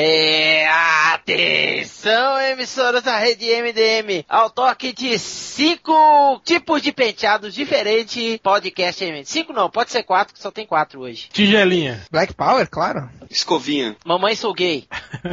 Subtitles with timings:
[0.00, 0.64] É,
[1.12, 9.24] atenção, emissoras da rede MDM, ao toque de cinco tipos de penteados diferentes, podcast MDM.
[9.24, 11.28] Cinco não, pode ser quatro, que só tem quatro hoje.
[11.32, 12.00] Tigelinha.
[12.12, 13.10] Black Power, claro.
[13.28, 13.96] Escovinha.
[14.06, 14.86] Mamãe sou gay.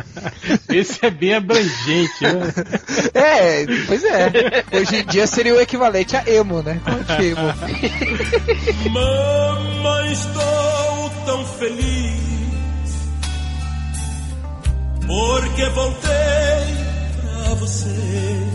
[0.67, 2.51] Esse é bem abrangente, né?
[3.13, 4.31] É, pois é.
[4.75, 6.81] Hoje em dia seria o equivalente a emo, né?
[6.83, 7.53] Quanto emo?
[8.89, 11.94] Mamãe, estou tão feliz
[15.07, 16.75] porque voltei
[17.21, 18.47] pra você.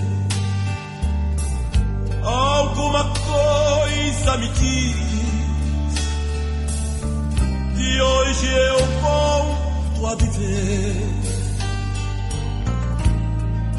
[2.22, 4.96] Alguma coisa me diz
[7.76, 11.20] que hoje eu volto a viver.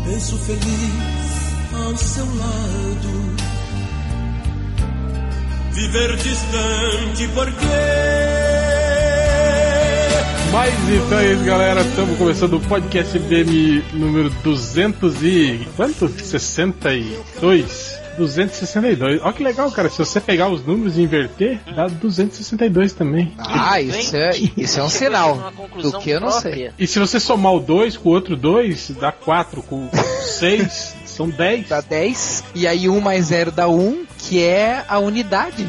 [0.06, 1.32] Penso feliz
[1.86, 3.36] ao seu lado.
[5.74, 8.21] Viver distante porque
[10.52, 11.80] Mas então é isso, galera.
[11.82, 15.66] Estamos começando o podcast MDM número 200 e...
[15.78, 16.10] quanto?
[16.10, 18.02] 62?
[18.18, 19.22] 262.
[19.22, 19.90] Olha que legal, cara.
[19.90, 23.32] Se você pegar os números e inverter, dá 262 também.
[23.38, 26.72] Ah, isso é, isso é um sinal do que eu não sei.
[26.78, 29.64] E se você somar o 2 com o outro 2, dá 4.
[29.64, 31.70] Com 6, são 10.
[31.70, 35.66] Dá 10, e aí 1 mais 0 dá 1, que é a unidade.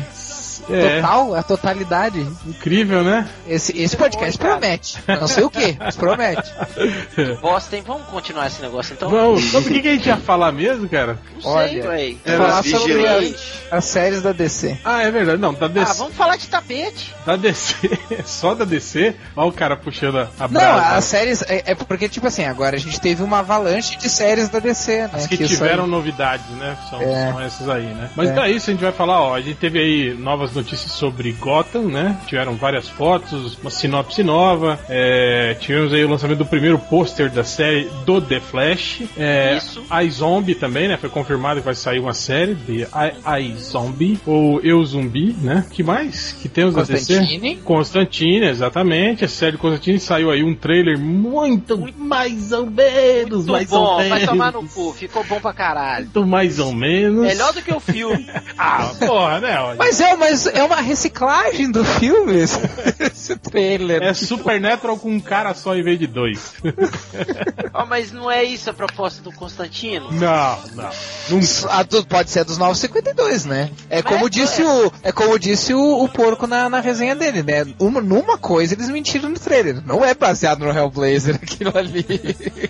[0.71, 2.21] É, Total, a totalidade.
[2.47, 3.29] incrível, né?
[3.49, 4.99] Esse, esse podcast promete.
[5.09, 6.51] Não sei o que, mas promete.
[7.41, 7.83] Bosta, hein?
[7.87, 9.11] Vamos continuar esse negócio então?
[9.11, 11.19] Vamos, sobre o que que a gente ia falar mesmo, cara?
[11.35, 11.83] Não sei, Olha.
[11.91, 12.19] véi.
[12.25, 13.35] É, Falar sobre as,
[13.71, 14.79] as séries da DC.
[14.85, 15.41] Ah, é verdade.
[15.41, 15.95] Não, da Ah, DC.
[15.99, 17.15] vamos falar de tapete.
[17.27, 17.75] Da DC.
[18.25, 19.15] Só da DC.
[19.37, 20.97] Olha o cara puxando a, a Não, brasa.
[20.97, 21.43] as séries.
[21.43, 25.03] É, é porque, tipo assim, agora a gente teve uma avalanche de séries da DC,
[25.03, 25.11] né?
[25.13, 26.77] As que, isso tiveram novidades, né?
[26.89, 27.31] São, É.
[27.31, 28.11] são essas aí, né?
[28.17, 28.33] Mas É.
[28.33, 29.35] então é isso, a gente vai falar, ó.
[29.35, 32.19] A gente teve aí novas notícias sobre Gotham, né?
[32.27, 34.79] Tiveram várias fotos, uma sinopse nova.
[34.89, 39.03] é, tivemos aí o lançamento do primeiro pôster da série do The Flash.
[39.17, 39.83] É, Isso.
[39.91, 40.97] A Zombie também, né?
[40.97, 45.65] Foi confirmado que vai sair uma série de I, I Zombie, ou Eu Zumbi, né?
[45.71, 46.33] Que mais?
[46.41, 47.15] Que temos da DC?
[47.17, 47.57] Constantine.
[47.59, 49.25] Constantine, exatamente.
[49.25, 53.97] A série Constantine saiu aí um trailer muito mais ou menos, Muito mais bom, ou
[53.99, 54.11] menos.
[54.11, 54.93] vai tomar no cu.
[54.93, 56.05] Ficou bom pra caralho.
[56.07, 57.27] Muito mais ou menos.
[57.27, 58.27] Melhor do que o filme.
[58.65, 59.75] Ah, porra, né?
[59.77, 62.59] Mas é, mas é uma reciclagem do filme esse,
[63.01, 64.03] esse trailer.
[64.03, 66.55] É Supernatural com um cara só em vez de dois.
[67.75, 70.11] Ó, mas não é isso a proposta do Constantino?
[70.13, 70.91] Não, não.
[71.31, 71.47] Nunca.
[71.71, 73.71] Ah, tu- pode ser dos 952, né?
[73.89, 74.67] É como é, disse é.
[74.67, 77.67] o é como disse o, o porco na, na resenha dele, né?
[77.79, 79.83] Uma, numa coisa eles mentiram no trailer.
[79.87, 82.07] Não é baseado no Hellblazer aquilo ali.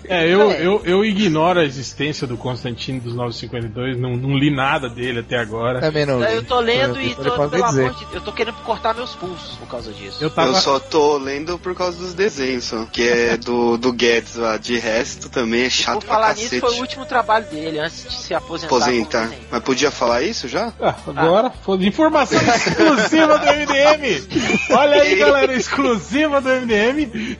[0.07, 0.65] É, eu, É.
[0.65, 5.37] eu, eu ignoro a existência do Constantino dos 952, não, não li nada dele até
[5.37, 5.79] agora.
[5.81, 6.23] Também não.
[6.23, 7.81] Eu tô lendo e Ele tô, pode pelo dizer.
[7.85, 10.17] amor de Deus, eu tô querendo cortar meus pulsos por causa disso.
[10.21, 10.49] Eu tava.
[10.49, 14.57] Eu só tô lendo por causa dos desenhos, só, que é do, do Guedes lá.
[14.57, 16.55] De resto também é chato Por pra falar cacete.
[16.55, 18.75] nisso, foi o último trabalho dele antes de se aposentar.
[18.75, 19.31] Aposentar.
[19.51, 20.71] Mas podia falar isso já?
[20.81, 24.27] Ah, agora, foda informação exclusiva do MDM!
[24.71, 27.37] Olha aí, galera, exclusiva do MDM!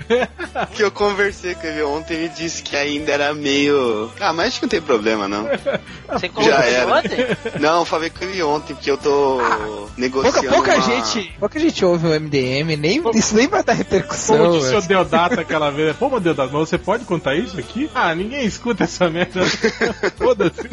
[0.73, 4.11] Que eu conversei com ele ontem e ele disse que ainda era meio.
[4.19, 5.43] Ah, mas acho que não tem problema, não.
[6.11, 6.95] Você Já era.
[6.97, 7.17] ontem?
[7.59, 9.39] Não, falei com ele ontem, porque eu tô
[10.13, 10.55] Pouca, negociando.
[10.55, 14.37] pouca uma- gente, pouca gente ouve o MDM, nem, isso nem vai dar repercussão.
[14.37, 14.87] Como disse o velho.
[14.87, 17.89] Deodata aquela vez, pô, meu Deodata, mas você pode contar isso aqui?
[17.93, 19.41] Ah, ninguém escuta essa merda.
[20.17, 20.69] Foda-se.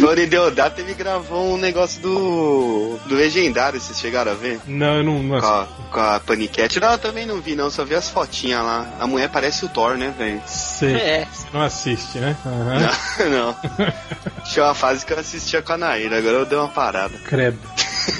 [0.00, 2.98] Tony Deodato ele gravou um negócio do.
[3.06, 4.60] do Legendário, vocês chegaram a ver?
[4.66, 6.80] Não, eu não, não Com a, com a Panicat.
[6.80, 8.86] Não, eu também não vi, não, só vi as fotinhas lá.
[8.98, 10.42] A mulher parece o Thor, né, velho?
[10.46, 10.94] sei.
[10.94, 11.28] É.
[11.32, 12.36] Você não assiste, né?
[12.44, 13.28] Aham.
[13.30, 13.56] Não.
[14.50, 17.16] Tinha uma fase que eu assistia com a Naira, agora eu dei uma parada.
[17.24, 17.58] Credo.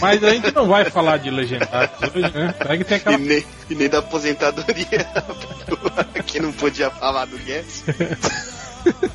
[0.00, 2.54] Mas a gente não vai falar de legendários hoje, né?
[2.56, 3.18] Será que tem E aquela.
[3.18, 5.06] nem, e nem da aposentadoria
[6.26, 7.84] que não podia falar do Guedes.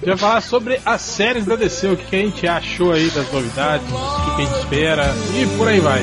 [0.06, 3.88] Já falar sobre as séries da DC, o que, a gente achou aí das novidades,
[3.88, 6.02] o que, que a gente espera e por aí vai.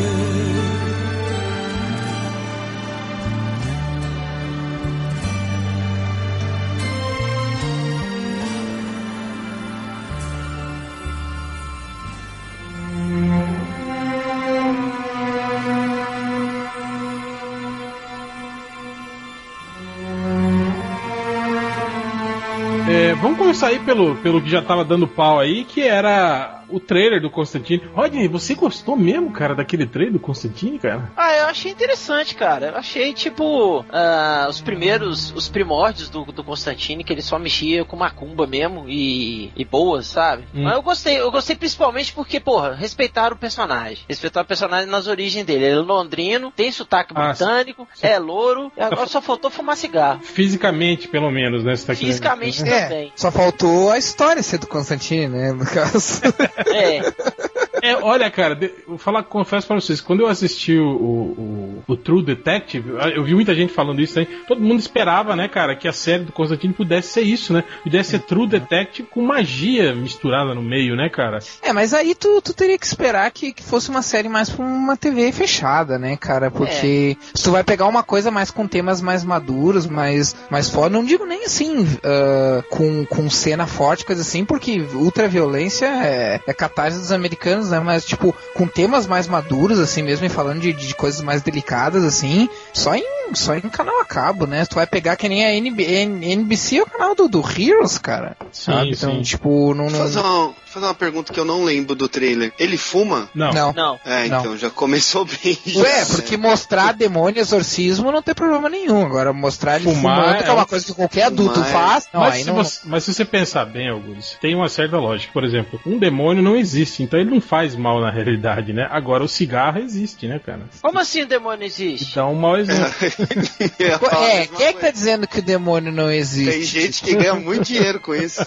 [23.62, 27.82] Aí pelo, pelo que já tava dando pau aí, que era o trailer do Constantine.
[27.94, 31.11] Rodney, você gostou mesmo, cara, daquele trailer do Constantine, cara?
[31.17, 32.67] Ah, eu achei interessante, cara.
[32.69, 37.84] Eu achei, tipo, ah, os primeiros, os primórdios do, do Constantine, que ele só mexia
[37.84, 40.44] com macumba mesmo e, e boas, sabe?
[40.55, 40.64] Hum.
[40.64, 43.99] Mas eu gostei, eu gostei principalmente porque, porra, respeitaram o personagem.
[44.08, 45.64] Respeitaram o personagem nas origens dele.
[45.64, 50.20] Ele é londrino, tem sotaque Ah, britânico, é louro, e agora só faltou fumar cigarro.
[50.22, 51.75] Fisicamente, pelo menos, né?
[51.76, 53.12] Tá querendo- Fisicamente É, também.
[53.17, 55.52] só faltou a história ser do Constantine, né?
[55.52, 56.20] No caso.
[56.66, 57.00] É.
[57.00, 57.69] Eh.
[57.90, 61.96] É, olha, cara, de- vou falar, confesso pra vocês, quando eu assisti o, o, o-
[61.96, 65.87] True Detective, eu vi muita gente falando isso aí, todo mundo esperava, né, cara, que
[65.88, 67.64] a série do Constantine pudesse ser isso, né?
[67.82, 71.38] Pudesse ser True Detective com magia misturada no meio, né, cara?
[71.62, 74.64] É, mas aí tu, tu teria que esperar que, que fosse uma série mais pra
[74.64, 76.50] uma TV fechada, né, cara?
[76.50, 80.93] Porque se tu vai pegar uma coisa mais com temas mais maduros, mais, mais forte,
[80.93, 86.52] não digo nem assim, ah, com, com cena forte, coisa assim, porque ultraviolência é, é
[86.52, 87.80] catarse dos americanos, né?
[87.85, 92.05] Mas, tipo, com temas mais maduros, assim mesmo, e falando de, de coisas mais delicadas,
[92.05, 93.05] assim, só em,
[93.38, 94.65] só em canal a cabo, né?
[94.65, 98.37] Tu vai pegar que nem a NB, NBC é o canal do, do Heroes, cara.
[98.53, 98.91] Sim, sabe?
[98.91, 99.23] Então, sim.
[99.23, 99.88] tipo, não.
[99.88, 99.99] Vou não...
[99.99, 102.53] fazer uma, fazer uma pergunta que eu não lembro do trailer.
[102.59, 103.29] Ele fuma?
[103.35, 103.53] Não.
[103.53, 103.73] não.
[103.73, 104.00] Não.
[104.05, 104.41] É, Não.
[104.41, 105.59] então já começou bem.
[105.77, 106.49] Ué, já, porque né?
[106.49, 109.05] mostrar demônio e exorcismo não tem problema nenhum.
[109.05, 111.69] Agora, mostrar ele Fumar fumando, que é é uma um- coisa que qualquer adulto Fumar
[111.69, 112.09] é- faz.
[112.12, 112.55] Não, mas, aí se não.
[112.56, 115.32] você, mas se você pensar bem, Augusto, tem uma certa lógica.
[115.32, 118.87] Por exemplo, um demônio não existe, então ele não faz mal na realidade, né?
[118.91, 120.61] Agora o cigarro existe, né, cara?
[120.81, 122.11] Como assim o demônio existe?
[122.11, 122.91] Então, um mau exemplo.
[123.20, 126.50] É, quem é que tá dizendo que o demônio não existe?
[126.50, 128.40] Tem gente que ganha muito dinheiro com isso.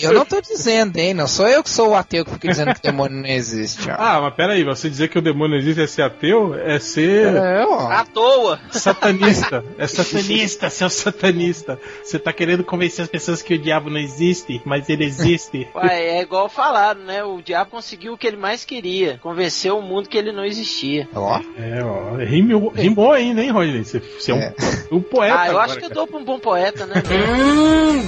[0.00, 1.14] Eu não tô dizendo, hein?
[1.14, 3.90] Não sou eu que sou o ateu que fica dizendo que o demônio não existe.
[3.90, 3.94] ó.
[3.98, 6.54] Ah, mas peraí, você dizer que o demônio existe é ser ateu?
[6.54, 7.88] É ser É, ó.
[7.90, 8.60] À toa.
[8.70, 9.64] satanista.
[9.78, 11.78] É satanista, seu satanista.
[12.02, 15.68] Você tá querendo convencer as pessoas que o diabo não existe, mas ele existe.
[15.74, 17.22] Ué, é igual falaram, né?
[17.24, 19.18] O diabo conseguiu o que ele mais queria.
[19.22, 21.08] Convenceu o mundo que ele não existia.
[21.14, 21.40] Ó.
[21.58, 23.84] É, ó, rimou, rimou ainda, hein, Rodney?
[23.84, 24.54] Você, você é, É.
[24.92, 25.94] um, um poeta ah, eu agora, acho que eu cara.
[25.94, 27.02] dou pra um bom poeta, né?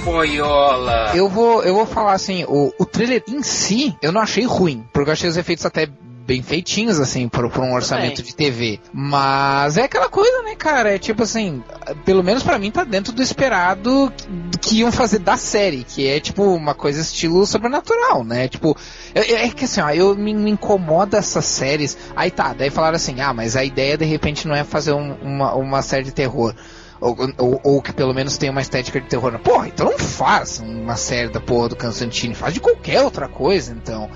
[1.15, 4.85] Eu vou, eu vou falar assim, o, o trailer em si, eu não achei ruim,
[4.93, 5.87] porque eu achei os efeitos até
[6.27, 8.79] bem feitinhos, assim, por, por um orçamento de TV.
[8.91, 10.93] Mas é aquela coisa, né, cara?
[10.93, 11.63] É tipo assim,
[12.03, 14.27] pelo menos pra mim tá dentro do esperado que,
[14.59, 18.49] que iam fazer da série, que é tipo uma coisa estilo sobrenatural, né?
[18.49, 18.75] Tipo,
[19.15, 21.97] é, é que assim, ó, eu me, me incomoda essas séries.
[22.15, 25.15] Aí tá, daí falaram assim, ah, mas a ideia de repente não é fazer um-
[25.21, 26.53] uma, uma série de terror.
[26.99, 29.37] Ou, ou, ou que pelo menos tenha uma estética de terror.
[29.39, 33.71] Porra, então não faz uma série da porra do Constantine, faz de qualquer outra coisa,
[33.71, 34.09] então.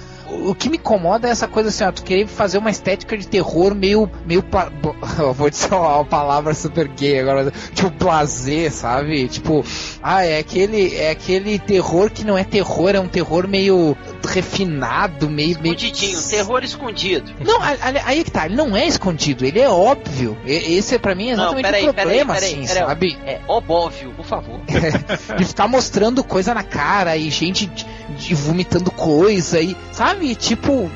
[0.48, 3.28] O, que me incomoda é essa coisa assim, ó, tu querer fazer uma estética de
[3.28, 4.10] terror meio.
[4.26, 4.44] meio.
[5.36, 9.28] vou dizer uma palavra super gay agora, tipo, blazer, sabe?
[9.28, 9.64] Tipo,
[10.02, 10.96] ah, é aquele.
[10.96, 13.96] é aquele terror que não é terror, é um terror meio
[14.28, 15.60] refinado, meio.
[15.60, 17.32] meio Escondidinho, terror escondido.
[17.40, 17.60] não,
[18.06, 20.38] aí que tá, ele não é escondido, ele é óbvio.
[20.46, 22.86] Esse pra mim é Não, exatamente peraí, o problema, peraí, assim, peraí.
[22.86, 23.18] sabe?
[23.26, 24.60] É óbvio, por favor.
[25.38, 27.86] de ficar mostrando coisa na cara e gente de,
[28.18, 30.36] de vomitando coisa e, sabe?
[30.36, 30.90] Tipo,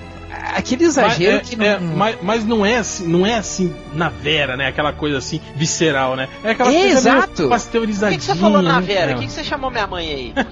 [0.55, 1.91] aquele exagero mas, que é, não.
[1.91, 4.67] é, mas, mas não é assim, não é assim na vera, né?
[4.67, 6.27] Aquela coisa assim visceral, né?
[6.43, 7.49] É aquela É, coisa exato.
[7.49, 8.19] pasteurizadinha.
[8.19, 8.85] que, que você falou na né?
[8.87, 9.11] Vera?
[9.11, 9.13] É.
[9.13, 10.33] Por que, que você chamou minha mãe aí?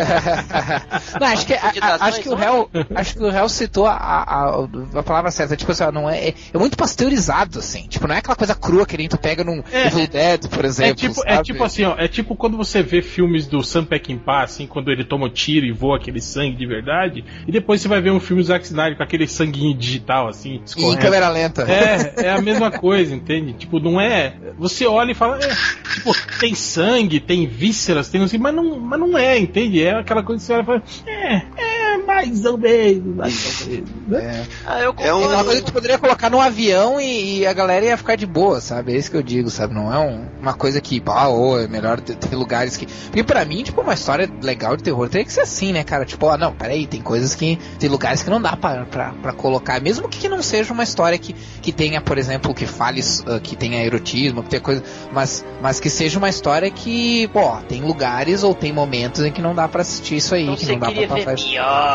[1.20, 3.94] não, acho que, a- a- acho que o réu, acho que o réu citou a,
[3.94, 5.56] a, a palavra certa.
[5.56, 7.86] Tipo assim, não é, é, é muito pasteurizado, assim.
[7.88, 9.86] Tipo, não é aquela coisa crua que nem tu pega num É.
[9.86, 10.90] Evil Dead, por exemplo.
[10.92, 14.42] É tipo, é tipo assim, ó, é tipo quando você vê filmes do Sam Peckinpah,
[14.44, 17.88] assim, quando ele toma um tiro e voa aquele sangue de verdade, e depois você
[17.88, 21.00] vai ver um filme do Zack Snyder com aquele sanguinho digital, assim, E em escorrendo.
[21.00, 21.62] câmera lenta.
[21.70, 23.52] É, é a mesma coisa, entende?
[23.54, 24.34] Tipo, não é.
[24.58, 25.48] Você olha e fala, é,
[25.94, 29.82] tipo, tem sangue, tem vísceras, tem assim, mas não, mas não é, entende?
[29.82, 31.69] É aquela coisa que você olha e fala, é, é,
[32.06, 33.90] mais ou menos, mais ou menos.
[34.06, 34.46] né?
[34.66, 37.46] Ah, eu É um- É uma coisa que tu poderia colocar num avião e, e
[37.46, 38.92] a galera ia ficar de boa, sabe?
[38.92, 39.74] É isso que eu digo, sabe?
[39.74, 42.86] Não é um- uma coisa que, ah, ou é melhor ter, ter lugares que.
[42.86, 46.04] Porque pra mim, tipo, uma história legal de terror teria que ser assim, né, cara?
[46.04, 47.58] Tipo, ah, não, peraí, tem coisas que.
[47.78, 49.80] Tem lugares que não dá pra, pra, pra colocar.
[49.80, 53.56] Mesmo que não seja uma história que, que tenha, por exemplo, que fale, ah, que
[53.56, 54.82] tenha erotismo, que tenha coisa.
[55.12, 59.40] Mas, mas que seja uma história que, pô, tem lugares ou tem momentos em que
[59.42, 61.32] não dá pra assistir isso aí, Então que você não dá pra ver passar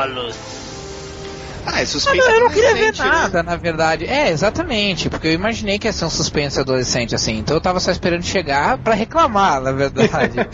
[0.06, 0.14] isso.
[0.14, 0.65] miolos.
[1.66, 2.92] Ah, é Ah, suspense não, eu não queria ver né?
[2.98, 4.06] nada, na verdade.
[4.06, 7.38] É, exatamente, porque eu imaginei que ia ser um suspense adolescente, assim.
[7.40, 10.36] Então eu tava só esperando chegar pra reclamar, na verdade.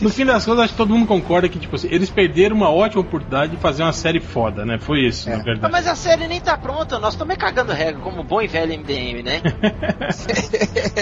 [0.00, 2.70] No fim das contas, acho que todo mundo concorda que, tipo assim, eles perderam uma
[2.70, 4.78] ótima oportunidade de fazer uma série foda, né?
[4.80, 5.34] Foi isso, É.
[5.36, 5.72] na Ah, verdade.
[5.72, 9.22] Mas a série nem tá pronta, nós estamos cagando regra, como bom e velho MDM,
[9.22, 9.40] né?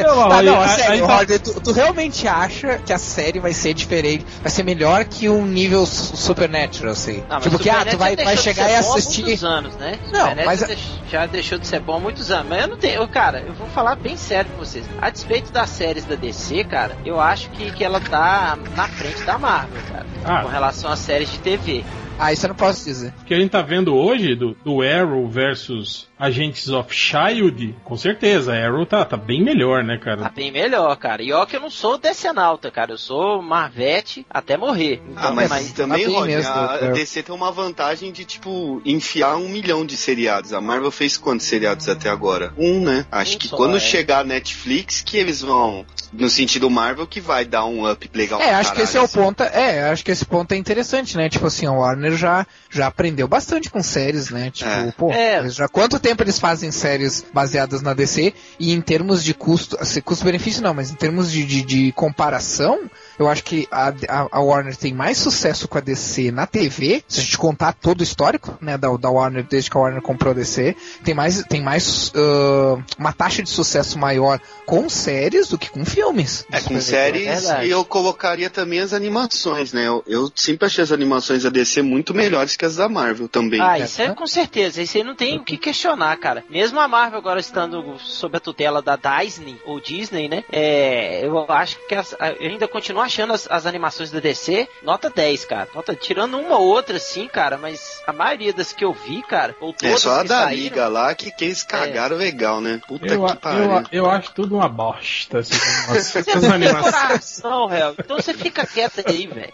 [0.04, 3.52] Ah, aí- não, a aí tá- Roger, tu, tu realmente acha que a série vai
[3.52, 7.22] ser diferente, vai ser melhor que um nível su- Supernatural, assim?
[7.28, 9.22] Ah, tipo que, ah, tu vai, chegar e há assistir...
[9.22, 9.98] muitos anos, né?
[10.12, 10.66] Não, mas-
[11.08, 12.48] já deixou de ser bom há muitos anos.
[12.48, 14.84] Mas eu não tenho, eu, cara, eu vou falar bem sério com vocês.
[15.00, 19.22] A despeito das séries da DC, cara, eu acho que, que ela tá na frente
[19.22, 20.06] da Marvel, cara.
[20.24, 20.42] Ah.
[20.42, 21.84] Com relação às séries de TV.
[22.20, 23.14] Ah, isso eu não posso dizer.
[23.22, 27.96] O que a gente tá vendo hoje do, do Arrow versus Agents of Shield, com
[27.96, 30.28] certeza, a Arrow tá, tá bem melhor, né, Tá cara?
[30.28, 31.22] bem melhor, cara.
[31.22, 32.92] E ó que eu não sou decenalta, cara.
[32.92, 35.00] Eu sou Marvete até morrer.
[35.16, 36.88] Ah, Então, mas, também, tá Roger, mesmo, a é.
[36.92, 40.52] DC tem uma vantagem de, tipo, enfiar um milhão de seriados.
[40.52, 42.52] A Marvel fez quantos seriados até agora?
[42.58, 43.06] Um, né?
[43.10, 43.80] Acho Um que só, quando é.
[43.80, 48.40] chegar a Netflix, que eles vão, no sentido Marvel, que vai dar um up legal
[48.42, 49.20] É, acho que esse é caralho, o assim.
[49.20, 49.42] ponto.
[49.42, 51.28] É, acho que esse ponto é interessante, né?
[51.30, 54.50] Tipo assim, a Warner já, já aprendeu bastante com séries, né?
[54.50, 54.92] Tipo, É.
[54.96, 55.48] pô, É.
[55.48, 60.00] já quanto tempo eles fazem séries baseadas na DC e em termos de custo, assim,
[60.00, 62.80] custo-benefício não, mas em termos de, de, de comparação,
[63.20, 67.04] eu acho que a, a, a Warner tem mais sucesso com a DC na TV,
[67.06, 70.00] se a gente contar todo o histórico, né, da, da Warner desde que a Warner
[70.00, 70.74] comprou a DC,
[71.04, 75.84] tem mais, tem mais ah, uma taxa de sucesso maior com séries do que com
[75.84, 76.46] filmes.
[76.50, 79.86] É, com é séries, e eu colocaria também as animações, né?
[79.86, 83.60] Eu, eu sempre achei as animações da DC muito melhores que as da Marvel também.
[83.60, 83.84] Ah, É.
[83.84, 84.80] isso é com certeza.
[84.80, 86.42] Isso aí não tem o que questionar, cara.
[86.48, 90.42] Mesmo a Marvel agora estando sob a tutela da Disney, ou Disney, né?
[90.50, 95.10] É, eu acho que as- eu ainda continuo achando as, as animações da DC nota
[95.10, 95.68] 10, cara.
[95.74, 99.54] Nota, tirando uma ou outra, sim, cara, mas a maioria das que eu vi, cara,
[99.60, 102.60] ou é todas só a que da saíram, Liga lá que, que eles cagaram legal,
[102.60, 102.80] né?
[102.86, 103.82] Puta Eu, que eu, pariu.
[103.92, 106.06] eu acho tudo uma bosta, essas animações.
[106.06, 106.94] Você essas animações.
[106.94, 107.94] coração, réu.
[107.98, 109.52] Então você fica quieto aí, velho.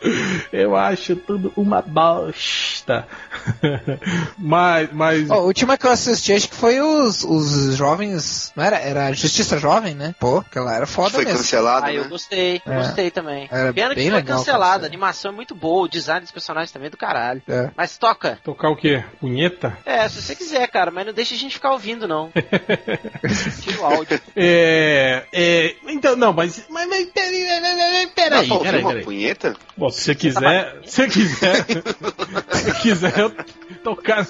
[0.53, 3.07] Eu acho tudo uma bosta.
[4.39, 5.31] mas, mas.
[5.31, 8.53] Ó, a última que eu assisti acho que foi os, os jovens.
[8.57, 8.79] Não era?
[8.79, 10.15] Era Justiça Jovem, né?
[10.19, 11.39] Pô, aquela era foda Foi mesmo.
[11.39, 12.09] cancelado, Ah, eu né?
[12.09, 12.77] gostei, eu É.
[12.77, 13.46] gostei também.
[13.50, 16.31] Era Pena que bem foi legal, cancelada, a animação é muito boa, o design dos
[16.31, 17.43] personagens também é do caralho.
[17.49, 17.71] É.
[17.76, 18.38] Mas toca.
[18.43, 19.05] Tocar o quê?
[19.21, 19.76] Punheta?
[19.85, 22.31] É, se você quiser, cara, mas não deixa a gente ficar ouvindo, não.
[23.62, 24.21] Tira o áudio.
[24.35, 25.25] É.
[25.33, 26.67] é então, não, mas.
[26.69, 29.05] Mas, mas peraí, peraí, peraí, ouvir peraí, uma peraí.
[29.05, 29.57] punheta?
[29.76, 30.76] Bom, se você quiser.
[30.85, 31.65] Se você quiser.
[32.53, 33.33] se você quiser eu
[33.83, 34.26] tocar.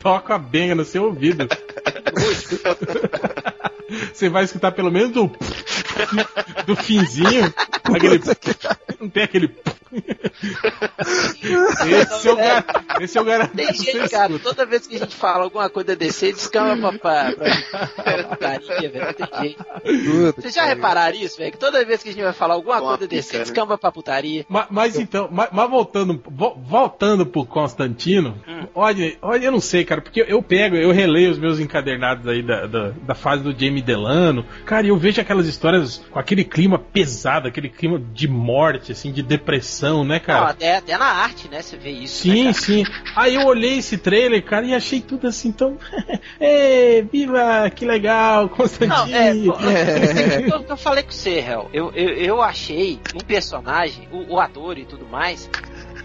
[0.00, 1.48] Toco a benga no seu ouvido.
[4.12, 5.30] Você vai escutar pelo menos do.
[6.66, 7.52] Do finzinho.
[7.84, 8.20] Aquele.
[9.00, 9.54] Não tem aquele.
[11.42, 12.64] Esse eu, gar...
[13.00, 14.38] Esse eu garanto Tem gente, cara, escuta.
[14.48, 18.90] toda vez que a gente fala alguma coisa DC, descama pra, pra, pra, pra putaria,
[18.90, 19.04] velho.
[19.06, 20.34] Não tem jeito.
[20.40, 21.52] Vocês já repararam isso, velho?
[21.52, 23.44] Que toda vez que a gente vai falar alguma Com a coisa DC, pica, né?
[23.44, 24.46] descamba pra putaria.
[24.48, 28.66] Mas, mas então, mas, mas voltando, vo- voltando pro Constantino, Hum.
[28.74, 32.21] olha, olha, eu não sei, cara, porque eu, eu pego, eu releio os meus encadernados
[32.30, 36.18] aí da, da, da fase do Jamie Delano, cara, e eu vejo aquelas histórias com
[36.18, 40.50] aquele clima pesado, aquele clima de morte, assim, de depressão, né, Não, cara?
[40.50, 41.62] até, até na arte, né?
[41.62, 42.22] Você vê isso.
[42.22, 42.84] Sim, né, sim.
[43.16, 45.78] Aí eu olhei esse trailer, cara, e achei tudo assim tão.
[46.40, 49.06] Ê, viva, que legal, Constantino.
[49.06, 51.70] Não, é, pô, eu, eu, eu falei com você, Hel.
[51.72, 55.48] Eu, eu, eu achei um personagem, o, o ator e tudo mais,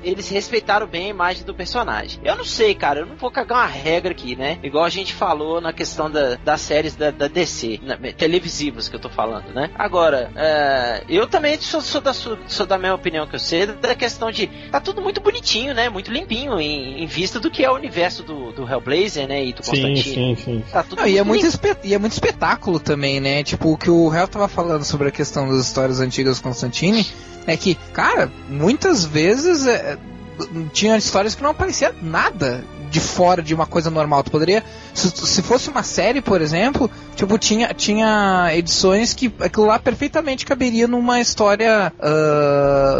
[0.08, 2.20] eles respeitaram bem a imagem do personagem.
[2.24, 4.58] Eu não sei, cara, eu não vou cagar uma regra aqui, né?
[4.64, 8.96] Igual a gente falou na questão da, das séries da, da DC, na- televisivas que
[8.96, 9.70] eu tô falando, né?
[9.76, 14.32] Agora, é, eu também sou, sou da, sou da mesma opinião que você, da questão
[14.32, 15.90] de tá tudo muito bonitinho, né?
[15.90, 19.44] Muito limpinho em, em vista do que é o universo do, do Hellblazer, né?
[19.46, 20.36] E do sim, Constantine.
[20.36, 20.64] sim, sim.
[20.72, 23.44] Tá tudo Não, e, é muito muito espe- e é muito espetáculo também, né?
[23.44, 27.06] Tipo, o que o Hell tava falando sobre a questão das histórias antigas do Constantine
[27.46, 29.97] é que, cara, muitas vezes é,
[30.74, 34.24] tinha histórias que não aparecia nada de fora de uma coisa normal.
[34.24, 34.64] Tu poderia.
[34.98, 40.46] Se, se fosse uma série, por exemplo, tipo, tinha, tinha edições que aquilo lá perfeitamente
[40.46, 41.94] caberia numa história.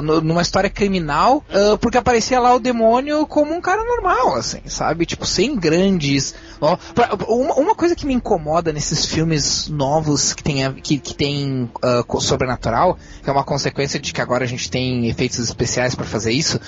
[0.04, 4.60] nu- numa história criminal, ah, porque aparecia lá o demônio como um cara normal, assim,
[4.68, 5.06] sabe?
[5.06, 6.36] Tipo, sem grandes.
[6.62, 11.14] ó, pra- uma, uma coisa que me incomoda nesses filmes novos que tem, que, que
[11.14, 11.70] tem
[12.08, 16.06] co- sobrenatural, que é uma consequência de que agora a gente tem efeitos especiais pra
[16.06, 16.60] fazer isso,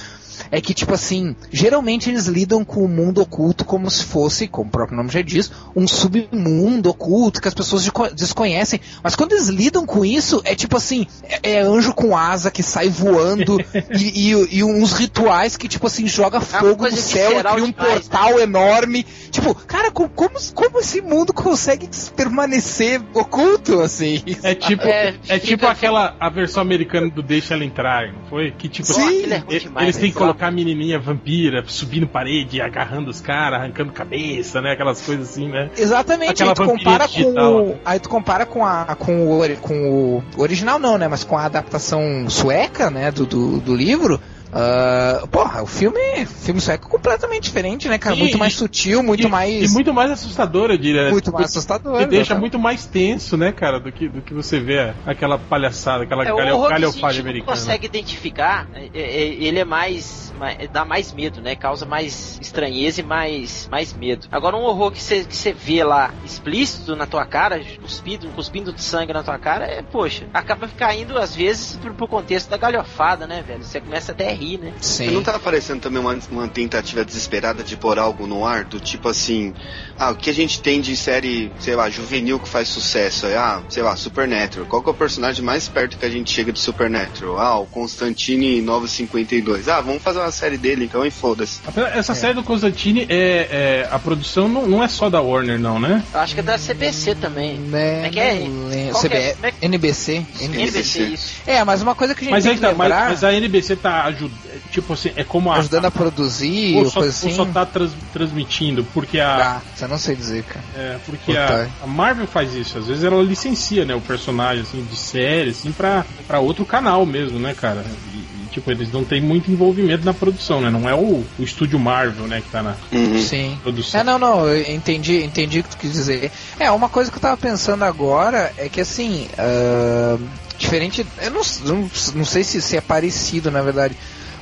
[0.51, 4.69] é que, tipo assim, geralmente eles lidam com o mundo oculto como se fosse, como
[4.69, 8.79] o próprio nome já diz, um submundo oculto que as pessoas de- desconhecem.
[9.03, 12.63] Mas quando eles lidam com isso, é tipo assim, é, é anjo com asa que
[12.63, 13.59] sai voando
[13.91, 17.51] e, e- e uns rituais que, tipo assim, joga fogo coisa do céu e cria
[17.63, 17.83] um demais, né?
[17.93, 19.05] portal enorme.
[19.31, 24.21] Tipo, cara, co- como, como esse mundo consegue permanecer oculto, assim?
[24.43, 28.25] É tipo, É, é, fica- tipo aquela a versão americana do Deixa Ela Entrar, não
[28.29, 28.51] foi?
[28.51, 29.01] Que tipo Sim.
[29.01, 30.11] assim, Aquilo é demais, eles têm né?
[30.11, 34.71] que colocar a menininha vampira subindo parede, agarrando os caras, arrancando cabeça, né?
[34.73, 35.69] Aquelas coisas assim, né?
[35.77, 40.23] Exatamente, Aquela aí tu compara com o, aí tu compara com a com o, com
[40.37, 44.19] o original não, né, mas com a adaptação sueca, né, do, do, do livro.
[44.51, 48.15] Ah, porra, o filme, filme sueco é completamente diferente, né, cara?
[48.15, 51.09] Sim, muito e- mais sutil, muito e, mais E muito mais assustador, eu diria.
[51.11, 51.95] muito mais assustador.
[52.01, 52.39] E deixa exatamente.
[52.41, 56.33] muito mais tenso, né, cara, do que, do que você vê aquela palhaçada, aquela É,
[56.33, 57.57] o galho- horror que a galhofagem gente não americana.
[57.57, 60.33] consegue identificar, é, é, ele é mais,
[60.71, 61.55] dá mais medo, né?
[61.55, 64.27] Causa mais estranheza e mais, mais medo.
[64.31, 68.73] Agora um horror que você que você vê lá explícito na tua cara, cuspido, cuspindo
[68.73, 72.57] de sangue na tua cara, é, poxa, acaba caindo às vezes pro, pro contexto da
[72.57, 73.63] galhofada, né, velho?
[73.63, 74.73] Você começa até rir, né?
[74.81, 75.11] E Sim.
[75.11, 79.09] não tá aparecendo também uma, uma tentativa desesperada de pôr algo no ar, do tipo
[79.09, 79.53] assim,
[79.97, 83.25] ah, o que a gente tem de série, sei lá, juvenil que faz sucesso?
[83.25, 84.65] É, ah, sei lá, Supernatural.
[84.67, 87.37] Qual que é o personagem mais perto que a gente chega de Supernatural?
[87.39, 89.67] Ah, o Constantine 952.
[89.67, 91.59] Ah, vamos fazer uma série dele então e foda-se.
[91.93, 95.79] Essa série do Constantine, é, é- a produção não, não é só da Warner, não,
[95.79, 96.03] né?
[96.13, 97.57] Eu acho que é da CBC também.
[97.57, 101.33] Né, É que é- é- é que- NBC, NBC, isso.
[101.45, 103.23] É, mas uma coisa que a gente Mas, tem aí que tá, mas, lembrar, mas
[103.23, 104.28] a NBC tá ajudando,
[104.69, 105.57] tipo assim, é como a...
[105.57, 107.27] ajudando a produzir, ou só, coisa assim.
[107.29, 110.63] ou só tá trans- transmitindo, porque a, Ah, eu não sei dizer, cara.
[110.75, 114.83] é, porque a, a Marvel faz isso, às vezes ela licencia, né, o personagem, assim,
[114.83, 117.83] de série, assim, pra, pra outro canal mesmo, né, cara?
[118.13, 121.79] E, tipo, eles não têm muito envolvimento na produção, né, não é o, o estúdio
[121.79, 123.21] Marvel, né, que tá na Uhum.
[123.21, 123.57] Sim.
[123.61, 123.99] produção.
[123.99, 126.31] É, não, não, eu entendi, entendi o que tu quis dizer.
[126.59, 130.17] É, uma coisa que eu tava pensando agora é que assim, ah,
[130.57, 133.95] diferente, eu não, não, não sei se, se é parecido na verdade,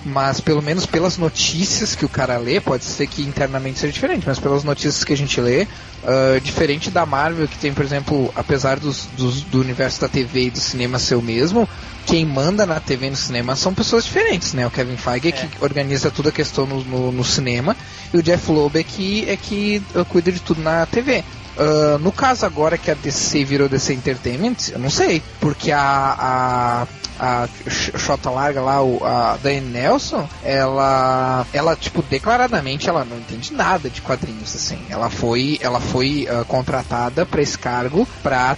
[0.07, 4.23] mas pelo menos pelas notícias que o cara lê, pode ser que internamente seja diferente,
[4.25, 5.67] mas pelas notícias que a gente lê,
[6.03, 10.45] ah, diferente da Marvel, que tem, por exemplo, apesar dos, dos- do universo da TV
[10.45, 11.67] e do cinema ser o mesmo,
[12.05, 14.65] quem manda na TV e no cinema são pessoas diferentes, né?
[14.65, 17.75] O Kevin Feige é que organiza toda a questão no, no, no cinema
[18.13, 21.23] e o Jeff Loeb é que, é que uh, cuida de tudo na TV.
[21.57, 25.77] Ah, no caso agora que a DC virou DC Entertainment, eu não sei, porque a,
[25.79, 26.87] a,
[27.19, 33.89] a Xota Larga lá, a Dani Nelson, ela, ela tipo declaradamente ela não entende nada
[33.89, 34.79] de quadrinhos assim.
[34.89, 38.55] Ela foi, ela foi ah, contratada para esse cargo para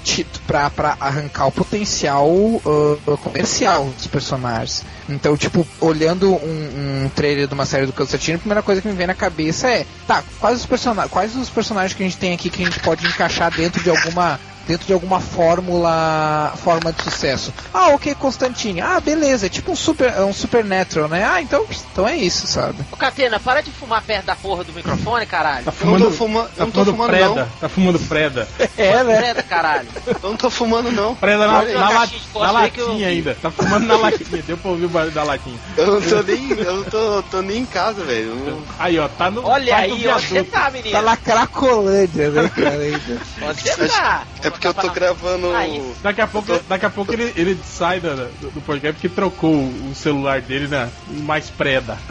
[0.75, 2.29] para arrancar o potencial
[2.65, 4.83] ah, comercial dos personagens.
[5.09, 8.87] Então, tipo, olhando um, um trailer de uma série do Constantine, a primeira coisa que
[8.87, 12.17] me vem na cabeça é, tá, quais os, persona quais os personagens que a gente
[12.17, 14.39] tem aqui que a gente pode encaixar dentro de alguma
[14.69, 17.51] dentro de alguma fórmula forma de sucesso.
[17.73, 18.81] Ah, ok, Constantine.
[18.81, 21.25] Ah, beleza, é tipo um super um supernatural, né?
[21.25, 22.77] Ah, então, então é isso, sabe?
[22.91, 25.65] Ô, Catena, para de fumar perto da porra do microfone, caralho.
[25.65, 27.49] Tá Eu não fumando, tô fumando, eu tá não tô fumando fumando preda, não.
[27.59, 28.47] tá fumando preda.
[28.77, 29.17] É, né?
[29.17, 29.87] Preda, caralho.
[30.21, 31.15] Eu não tô fumando não.
[31.15, 34.85] Preda na, na, la- na eu latinha ainda, tá fumando na latinha, deu pra ouvir
[34.85, 35.59] o barulho da latinha.
[35.75, 38.29] Eu não tô nem, eu não tô, tô nem em casa, velho.
[38.29, 39.43] Eu não- Aí, ó, tá no.
[39.45, 41.01] Olha tá aí, onde você tá, Tá menino?
[41.01, 42.69] na Cracolândia, né, cara?
[42.77, 43.21] ainda.
[43.41, 44.23] Onde você tá?
[44.43, 45.51] É porque eu tô gravando.
[45.53, 45.65] Ah.
[46.03, 49.53] Daqui a pouco, daqui a pouco ele, ele sai da- do, do podcast porque trocou
[49.55, 51.97] o celular dele na em mais preda.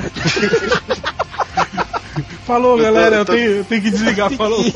[2.44, 4.30] Falou, Eu tô- galera, eu eu tô- tenho, eu tenho que desligar.
[4.32, 4.64] Falou.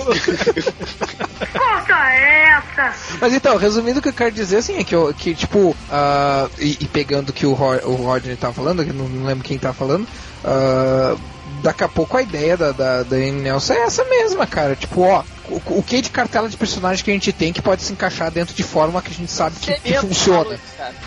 [3.21, 6.49] Mas então, resumindo o que eu quero dizer assim é que, eu, que tipo, ah,
[6.59, 9.45] e, e pegando o que o, Ro- o Rodney tava falando, que não, não lembro
[9.45, 10.07] quem tava falando,
[10.45, 11.17] ah,
[11.63, 14.75] daqui a pouco a ideia da, da, da Anne Nelson é essa mesma, cara.
[14.77, 17.83] Tipo, ó, o, o que de cartela de personagem que a gente tem que pode
[17.83, 20.45] se encaixar dentro de forma que a gente sabe que, que funciona.
[20.45, 20.59] falou.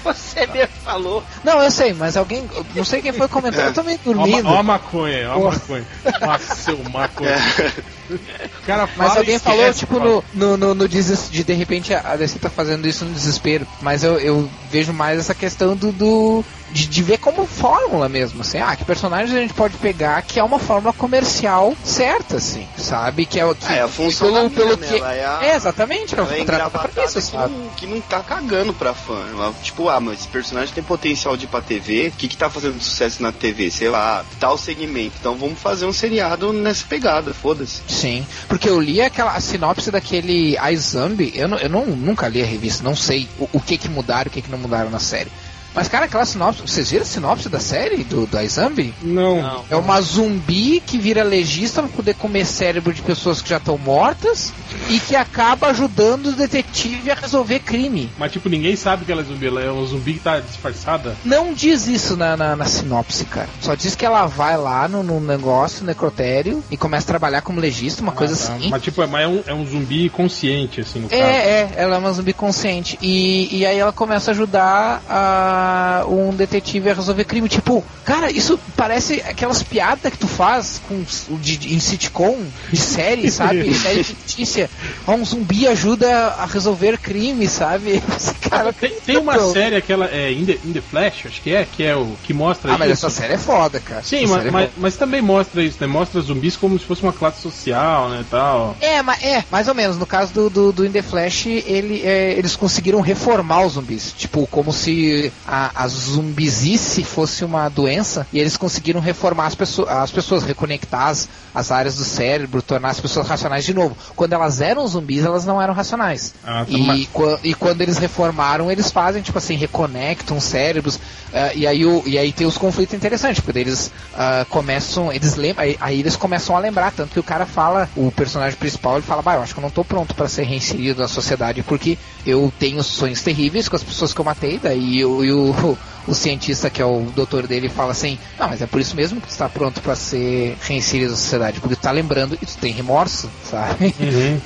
[0.04, 1.24] Você mesmo falou.
[1.44, 4.50] Não, eu sei, mas alguém, não sei quem foi comentar, eu também Ó, ma- dormindo.
[4.50, 5.86] ó a maconha, ó a maconha.
[6.22, 7.36] Nossa, seu maconha.
[8.10, 10.06] O cara fala Mas alguém falou, tipo, fala.
[10.06, 13.66] no, no, no, no deses- de de repente a DC tá fazendo isso no desespero.
[13.82, 15.92] Mas eu, eu vejo mais essa questão do.
[15.92, 20.22] do de, de ver como fórmula mesmo, assim, ah, que personagens a gente pode pegar
[20.24, 23.26] que é uma fórmula comercial certa, assim, sabe?
[23.26, 23.72] Que é o que.
[23.72, 24.96] É a função pelo, pelo que.
[24.96, 27.54] É a- É, exatamente, ela Ela é contratada pra isso, que sabe?
[27.54, 29.26] não, que não tá cagando pra fã.
[29.32, 32.08] Ela, tipo, ah, mas esse personagem tem potencial de ir pra TV.
[32.08, 33.72] O que que tá fazendo sucesso na TV?
[33.72, 35.14] Sei lá, tal segmento.
[35.20, 37.82] Então vamos fazer um seriado nessa pegada, foda-se.
[37.96, 42.46] Sim, porque eu li aquela a sinopse daquele iZombie, eu, eu não, nunca li a
[42.46, 45.32] revista, não sei o, o que que mudaram, o que que não mudaram na série.
[45.76, 46.62] Mas, cara, aquela sinopse.
[46.62, 48.94] Vocês viram a sinopse da série do, do iZombie?
[49.02, 49.42] Não.
[49.42, 49.66] Não.
[49.70, 53.78] É uma zumbi que vira legista pra poder comer cérebro de pessoas que já estão
[53.78, 54.54] mortas
[54.90, 58.10] e que acaba ajudando o detetive a resolver crime.
[58.18, 61.16] Mas tipo, ninguém sabe que ela é zumbi, ela é um zumbi que tá disfarçada.
[61.26, 63.50] Não diz isso na, na, na sinopse, cara.
[63.62, 67.42] Só diz que ela vai lá no, no negócio, no necrotério, e começa a trabalhar
[67.42, 68.56] como legista, uma coisa Ah, tá.
[68.56, 68.70] assim.
[68.70, 71.22] Mas tipo, é, mas é, um, é um zumbi consciente, assim, no caso.
[71.22, 72.98] É, é, ela é uma zumbi consciente.
[73.02, 75.65] E, e aí ela começa a ajudar a,
[76.08, 77.48] um detetive a resolver crime.
[77.50, 81.04] Tipo, cara, isso parece aquelas piadas que tu faz com,
[81.38, 82.38] de, de- em sitcom,
[82.72, 83.74] de série, sabe?
[83.74, 84.70] série fictícia.
[85.08, 88.02] Ó, Um zumbi ajuda a resolver crime, sabe?
[88.16, 89.54] Esse cara, Tem, tem uma Pronto.
[89.54, 92.34] série, aquela é, In, the, In the Flash, acho que é, que é o que
[92.34, 93.06] mostra Ah, mas isso.
[93.06, 94.04] essa série é foda, cara.
[94.04, 95.88] Sim, mas, é mas, mas também mostra isso, né?
[95.88, 98.76] Mostra zumbis como se fosse uma classe social, né, tal.
[98.82, 99.98] É, mas é, mais ou menos.
[99.98, 104.14] No caso do, do, do In The Flash, ele, é, eles conseguiram reformar os zumbis.
[104.18, 109.90] Tipo, como se a, a zumbizice fosse uma doença e eles conseguiram reformar as, pessoas
[109.90, 113.96] as pessoas, reconectar as, as áreas do cérebro, tornar as pessoas racionais de novo.
[114.16, 116.34] Quando elas eram zumbis, elas não eram racionais.
[116.44, 117.08] Ah, tá, e,
[117.44, 121.00] e quando eles reformaram, eles fazem, tipo assim, reconectam os cérebros.
[121.34, 125.36] ah, e, aí o, e aí tem os conflitos interessantes, porque eles ah, começam, eles
[125.36, 128.96] lembram, aí, aí eles começam a lembrar, tanto que o cara fala, o personagem principal,
[128.96, 131.64] ele fala, bah, eu acho que eu não tô pronto para ser reinserido na sociedade,
[131.64, 135.80] porque eu tenho sonhos terríveis com as pessoas que eu matei, daí eu- e o,
[136.08, 139.20] o cientista, que é o doutor dele, fala assim, não, mas é por isso mesmo
[139.22, 142.58] que tu está pronto para ser reinserido na sociedade, porque tu tá lembrando e tu
[142.58, 143.94] tem remorso, sabe?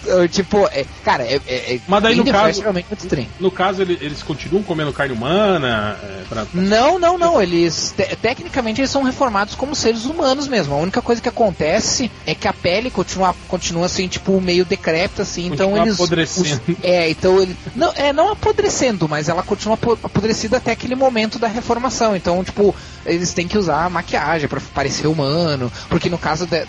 [0.06, 3.28] Eu, tipo, é, cara, é, é, é Mas daí, no caso- realmente muito estranho.
[3.40, 5.98] No caso, ele- eles continuam comendo carne humana.
[6.04, 6.46] É, pra...
[6.54, 7.42] Não, não, não.
[7.42, 10.74] Eles te- tecnicamente eles são reformados como seres humanos mesmo.
[10.74, 15.24] A única coisa que acontece é que a pele continua, continua assim, tipo, meio decrépita,
[15.24, 15.48] assim.
[15.48, 15.96] Então Continua eles.
[15.96, 16.62] apodrecendo.
[16.68, 17.56] os- é, então ele.
[17.76, 22.16] Não, é não apodrecendo, mas ela continua apo- apodrecida até aquele momento da reformação.
[22.16, 25.72] Então, tipo, eles têm que usar maquiagem pra parecer humano.
[25.90, 26.66] Porque no caso de-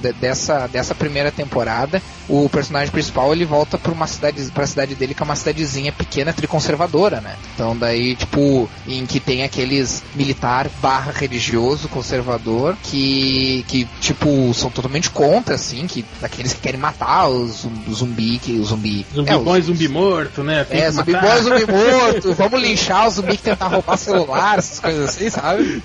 [0.00, 4.94] de- dessa, dessa primeira temporada, o personagem principal ele volta pra uma cidade, pra cidade
[4.94, 7.36] dele, que é uma cidadezinha pequena, triconservadora, né?
[7.54, 14.70] Então daí, tipo, em que tem aqueles militar barra religioso conservador que, que tipo, são
[14.70, 19.06] totalmente contra, assim, que daqueles que querem matar os zumbi, que o zumbi.
[19.14, 20.64] Zumbi é, bom e os- zumbi morto, né?
[20.64, 21.36] Tem é, zumbi matar.
[21.36, 25.82] bom, zumbi morto, vamos linchar o zumbi que tentar roubar celular, essas coisas assim, sabe?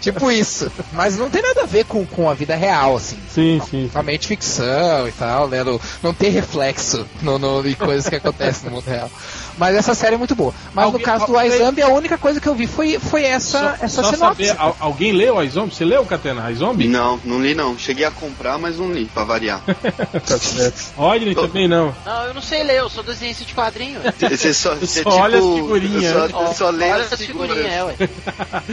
[0.00, 0.70] tipo isso.
[0.92, 3.18] Mas não tem nada a ver com, com a vida real, assim.
[3.28, 3.90] Sim, sim.
[3.92, 5.62] Somente ficção e tal, né?
[5.62, 9.10] Não, não tem reflexo no, no, em coisas que acontecem no mundo real.
[9.58, 10.52] Mas essa série é muito boa.
[10.74, 13.78] Mas Alguém- no caso do iZombie, a única coisa que eu vi foi, foi essa,
[13.80, 14.46] essa Só sinopse.
[14.46, 15.74] saber, al- alguém leu a iZombie?
[15.74, 16.44] Você leu, Catena?
[16.46, 16.86] A iZombie?
[16.88, 17.76] Não, não li não.
[17.78, 19.60] Cheguei a comprar, mas não li, pra variar.
[20.26, 20.92] Tá certo.
[20.96, 21.94] Rodney também não.
[22.04, 24.00] Não, eu não sei ler, eu sou desenhista de quadrinho.
[24.18, 26.30] Você só, você, Só olha as figurinhas.
[26.30, 28.00] Só, só lê olha as essas figurinhas, figurinhas.
[28.00, 28.08] é, ué.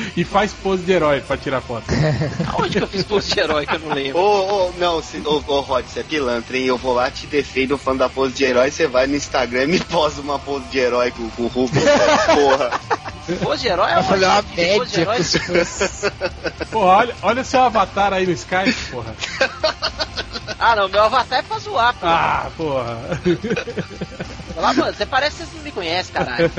[0.18, 1.86] e faz pose de herói pra tirar foto.
[2.48, 4.20] Aonde que eu fiz pose de herói que eu não lembro?
[4.20, 6.66] Ô, ô, não, se, ô, ô, Rod, você é pilantra, hein?
[6.66, 9.68] Eu vou lá, te defendo, fã da pose de herói, você vai no Instagram e
[9.68, 11.84] me posa uma pose de herói com, com o Rubens,
[12.34, 12.72] porra.
[13.42, 14.04] Pose de herói é uma.
[14.78, 16.12] Pose de média.
[16.72, 19.16] Porra, olha, olha seu avatar aí no Skype, porra.
[20.60, 22.06] Ah, não, meu avatar é pra zoar, pô.
[22.06, 22.98] Ah, porra.
[24.56, 26.52] Lá, mano, você parece que vocês não me conhecem, caralho.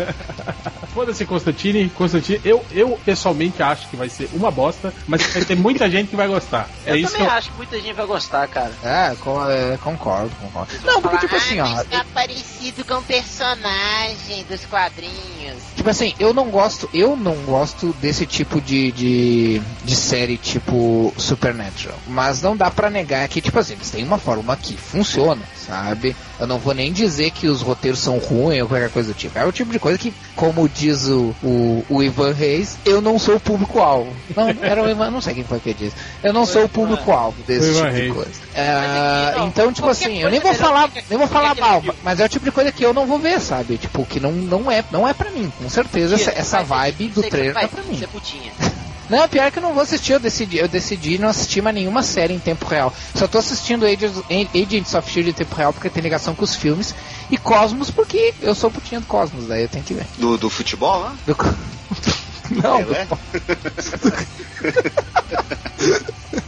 [0.95, 1.91] Foda-se, Constantine.
[1.91, 6.09] Constantine, eu, eu pessoalmente acho que vai ser uma bosta, mas vai ter muita gente
[6.11, 6.69] que vai gostar.
[6.87, 7.33] É Eu isso que também eu...
[7.37, 8.73] acho que muita gente vai gostar, cara.
[8.83, 10.73] É, com- é, concordo, concordo.
[10.85, 11.67] Não, porque tipo assim, ó.
[11.83, 15.63] Está parecido com o personagem dos quadrinhos.
[15.77, 21.13] Tipo assim, eu não gosto, eu não gosto desse tipo de, de, de série tipo
[21.17, 21.99] Supernatural.
[22.07, 26.15] Mas não dá pra negar que, tipo assim, eles têm uma fórmula que funciona, sabe?
[26.39, 29.39] Eu não vou nem dizer que os roteiros são ruins ou qualquer coisa do tipo.
[29.39, 33.19] É o tipo de coisa que, como diz o, o, o Ivan Reis, eu não
[33.19, 34.13] sou o público-alvo.
[34.37, 35.95] Não, era o Ivan, não sei quem foi que disse.
[36.23, 38.31] Eu não sou o público-alvo desse tipo de coisa.
[38.55, 42.25] É, não, então, tipo assim, eu nem vou falar, nem vou falar mal, mas é
[42.25, 43.77] o tipo de coisa que eu não vou ver, sabe?
[43.79, 45.53] Tipo, que não, não é, não é pra mim.
[45.59, 47.99] Com certeza essa, essa Mas vibe do trailer não é pra mim.
[47.99, 48.53] ser putinha.
[49.09, 52.03] Não, pior que eu não vou assistir, eu decidi, eu decidi não assistir mais nenhuma
[52.03, 52.93] série em tempo real.
[53.15, 54.23] Só tô assistindo Agents,
[54.55, 56.95] Agents of Shield em tempo real porque tem ligação com os filmes.
[57.31, 60.07] E Cosmos porque eu sou putinha do Cosmos, daí eu tenho que ver.
[60.19, 61.15] Do, do futebol lá?
[61.27, 61.37] Do
[62.63, 63.09] Não, Pelé?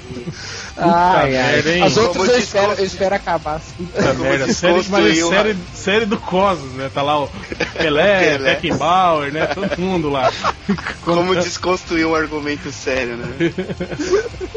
[0.76, 1.82] Ai, ai.
[1.82, 3.60] As outras eu espero, eu espero acabar.
[3.76, 6.90] Puta merda, série, mas série, série do Cosmos, né?
[6.92, 7.28] Tá lá o
[7.78, 8.54] Pelé, Pelé.
[8.54, 9.46] Beckenbauer, né?
[9.46, 10.30] Todo mundo lá.
[11.02, 13.26] Como desconstruir um argumento sério, né?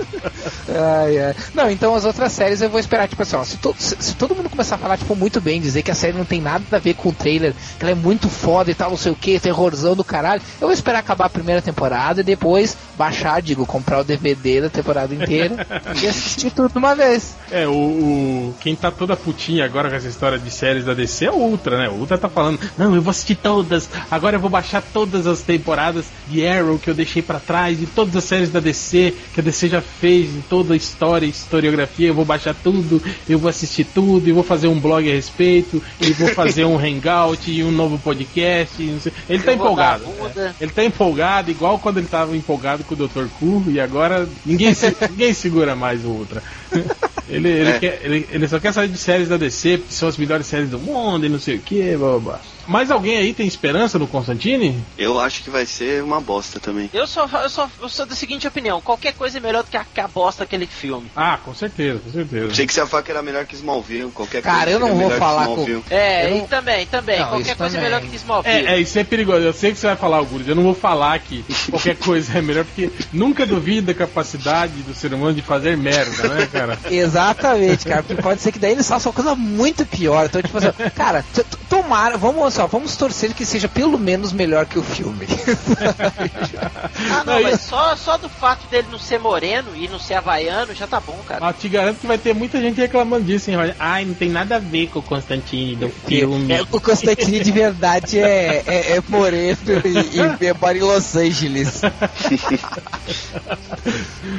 [0.67, 1.35] Ai, ai.
[1.53, 4.15] Não, então as outras séries eu vou esperar, tipo assim, ó, se, to- se- se
[4.15, 6.63] todo mundo começar a falar, tipo, muito bem, dizer que a série não tem nada
[6.71, 9.15] a ver com o trailer, que ela é muito foda e tal, não sei o
[9.15, 13.65] que, terrorzão do caralho, eu vou esperar acabar a primeira temporada e depois baixar, digo,
[13.65, 15.58] comprar o DVD da temporada inteira
[16.01, 17.35] e assistir tudo de uma vez.
[17.51, 21.25] É, o, o- Quem tá toda putinha agora com essa história de séries da DC
[21.25, 21.89] é o Ultra, né?
[21.89, 25.41] O Ultra tá falando, não, eu vou assistir todas, agora eu vou baixar todas as
[25.41, 29.39] temporadas de Arrow que eu deixei pra trás, e todas as séries da DC que
[29.39, 33.39] a DC já fez, em toda a história e historiografia, eu vou baixar tudo, eu
[33.39, 37.49] vou assistir tudo, e vou fazer um blog a respeito, e vou fazer um hangout
[37.51, 38.81] e um novo podcast.
[38.83, 40.05] não sei- Ele tá Eu dar empolgado.
[40.05, 40.55] bunda.
[40.59, 43.25] Ele tá empolgado, igual quando ele tava empolgado com o Dr.
[43.39, 46.43] Ku, e agora ninguém, se- ninguém segura mais o Ultra.
[47.29, 47.77] Ele, ele, É.
[47.79, 50.67] quer- ele- ele só quer sair de séries da DC, porque são as melhores séries
[50.71, 52.39] do mundo e não sei o que, blá blá blá.
[52.67, 54.79] Mais alguém aí tem esperança no Constantine?
[54.97, 56.89] Eu acho que vai ser uma bosta também.
[56.91, 59.77] Eu sou, eu, sou, eu sou da seguinte opinião: qualquer coisa é melhor do que
[59.77, 61.05] a, que a bosta daquele filme.
[61.15, 62.47] Ah, com certeza, com certeza.
[62.47, 64.95] Achei que você ia falar que era melhor que Smallville, qualquer Cara, coisa eu não
[64.95, 65.83] vou falar com- Smallville.
[65.91, 67.19] É, Eu e não- também, também.
[67.19, 67.93] Não, qualquer coisa é também.
[67.99, 68.55] melhor que Smallville.
[68.67, 69.39] É, é, isso é perigoso.
[69.45, 70.47] Eu sei que você vai falar, Augusto.
[70.49, 74.95] Eu não vou falar que qualquer coisa é melhor, porque nunca duvido da capacidade do
[74.95, 76.77] ser humano de fazer merda, né, cara?
[76.89, 80.25] Exatamente, cara, porque pode ser que daí eles façam uma coisa muito pior.
[80.25, 81.25] Então, tipo assim, cara,
[81.69, 85.27] tomara, vamos só, vamos torcer que seja pelo menos melhor que o filme.
[87.11, 90.73] Ah, não, mas só, só do fato dele não ser moreno e não ser havaiano
[90.75, 91.47] já tá bom, cara.
[91.47, 93.57] Ah, te garanto que vai ter muita gente reclamando disso, hein?
[93.57, 96.53] Olha, Ai, não tem nada a ver com o Constantine do filme.
[96.53, 101.81] É, o Constantine de verdade é, é, é moreno e, e mora em Los Angeles.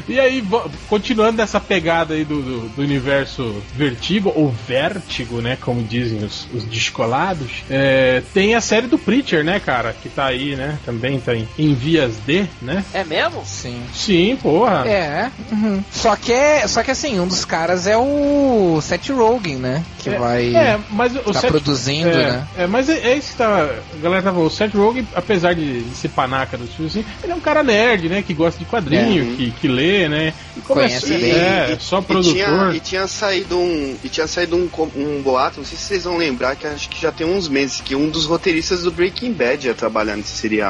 [0.08, 0.44] E aí,
[0.88, 5.56] continuando nessa pegada aí do, do, do universo vertigo, ou vértigo, né?
[5.60, 9.94] Como dizem os, os descolados, é, tem a série do Preacher, né, cara?
[10.00, 10.78] Que tá aí, né?
[10.84, 12.84] Também tá em, em vias de, né?
[12.92, 13.42] É mesmo?
[13.44, 13.82] Sim.
[13.94, 14.86] Sim, porra.
[14.88, 15.30] É.
[15.52, 15.82] uhum.
[15.92, 19.84] Só que é, só que assim, um dos caras é o Seth Rogen, né?
[19.98, 22.46] Que É, vai É, mas o tá Seth- produzindo, é, né?
[22.56, 23.68] É, mas é, é isso que tá.
[23.94, 24.40] A galera tava.
[24.40, 27.62] O Seth Rogen, apesar de, de ser panaca dos filmes, assim, ele é um cara
[27.62, 28.22] nerd, né?
[28.22, 29.36] Que gosta de quadrinho, É.
[29.36, 30.32] que, que lê, né?
[30.70, 31.30] E Conhece bem.
[31.32, 32.32] é, só E produtor.
[32.34, 33.96] tinha, e tinha saído um.
[34.02, 37.00] E tinha saído um, um boato, não sei se vocês vão lembrar, que acho que
[37.00, 40.50] já tem uns meses, que um dos roteiristas do Breaking Bad ia trabalhar nesse seriado.